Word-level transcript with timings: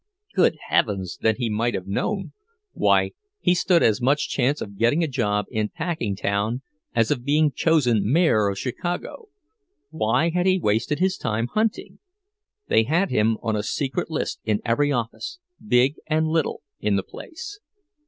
Good 0.33 0.57
heavens, 0.69 1.19
then 1.21 1.35
he 1.35 1.47
might 1.47 1.75
have 1.75 1.85
known! 1.85 2.33
Why, 2.73 3.11
he 3.39 3.53
stood 3.53 3.83
as 3.83 4.01
much 4.01 4.29
chance 4.29 4.59
of 4.59 4.79
getting 4.79 5.03
a 5.03 5.07
job 5.07 5.45
in 5.51 5.69
Packingtown 5.69 6.63
as 6.95 7.11
of 7.11 7.23
being 7.23 7.51
chosen 7.51 8.11
mayor 8.11 8.47
of 8.47 8.57
Chicago. 8.57 9.27
Why 9.91 10.31
had 10.31 10.47
he 10.47 10.57
wasted 10.57 10.97
his 10.97 11.17
time 11.17 11.45
hunting? 11.53 11.99
They 12.67 12.85
had 12.85 13.11
him 13.11 13.37
on 13.43 13.55
a 13.55 13.61
secret 13.61 14.09
list 14.09 14.39
in 14.43 14.59
every 14.65 14.91
office, 14.91 15.37
big 15.63 15.97
and 16.07 16.27
little, 16.27 16.63
in 16.79 16.95
the 16.95 17.03
place. 17.03 17.59